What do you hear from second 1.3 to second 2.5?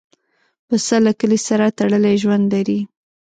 سره تړلی ژوند